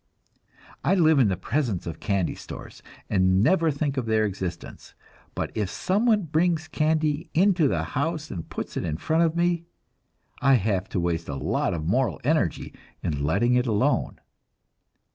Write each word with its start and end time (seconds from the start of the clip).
I 0.83 0.95
live 0.95 1.19
in 1.19 1.27
the 1.27 1.37
presence 1.37 1.85
of 1.85 1.99
candy 1.99 2.33
stores 2.33 2.81
and 3.07 3.43
never 3.43 3.69
think 3.69 3.97
of 3.97 4.07
their 4.07 4.25
existence, 4.25 4.95
but 5.35 5.51
if 5.55 5.69
someone 5.69 6.23
brings 6.23 6.67
candy 6.67 7.29
into 7.35 7.67
the 7.67 7.83
house 7.83 8.31
and 8.31 8.49
puts 8.49 8.75
it 8.75 8.83
in 8.83 8.97
front 8.97 9.21
of 9.21 9.35
me, 9.35 9.65
I 10.41 10.55
have 10.55 10.89
to 10.89 10.99
waste 10.99 11.29
a 11.29 11.35
lot 11.35 11.75
of 11.75 11.85
moral 11.85 12.19
energy 12.23 12.73
in 13.03 13.23
letting 13.23 13.53
it 13.53 13.67
alone. 13.67 14.19